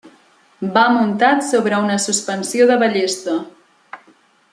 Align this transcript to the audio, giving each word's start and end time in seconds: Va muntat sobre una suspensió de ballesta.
Va 0.77 0.85
muntat 0.93 1.43
sobre 1.49 1.81
una 1.87 1.99
suspensió 2.07 2.67
de 2.73 2.79
ballesta. 2.85 3.37